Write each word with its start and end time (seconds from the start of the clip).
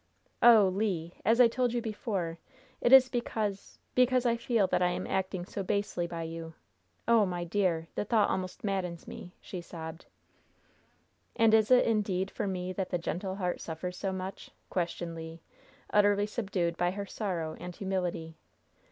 "Oh, 0.41 0.71
Le! 0.73 1.11
as 1.23 1.39
I 1.39 1.47
told 1.47 1.73
you 1.73 1.79
before, 1.79 2.39
it 2.81 2.91
is 2.91 3.07
because 3.07 3.77
because 3.93 4.25
I 4.25 4.35
feel 4.35 4.65
that 4.65 4.81
I 4.81 4.87
am 4.89 5.05
acting 5.05 5.45
so 5.45 5.61
basely 5.61 6.07
by 6.07 6.23
you! 6.23 6.55
oh, 7.07 7.23
my 7.23 7.43
dear! 7.43 7.87
the 7.93 8.03
thought 8.03 8.27
almost 8.27 8.63
maddens 8.63 9.07
me!" 9.07 9.35
she 9.39 9.61
sobbed. 9.61 10.07
"And 11.35 11.53
is 11.53 11.69
it 11.69 11.85
indeed 11.85 12.31
for 12.31 12.47
me 12.47 12.73
that 12.73 12.89
the 12.89 12.97
gentle 12.97 13.35
heart 13.35 13.61
suffers 13.61 13.95
so 13.95 14.11
much?" 14.11 14.49
questioned 14.71 15.13
Le, 15.13 15.37
utterly 15.91 16.25
subdued 16.25 16.77
by 16.77 16.89
her 16.89 17.05
sorrow 17.05 17.55
and 17.59 17.75
humility. 17.75 18.37